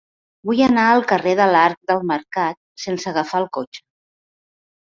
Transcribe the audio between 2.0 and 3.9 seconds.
Mercat sense agafar el cotxe.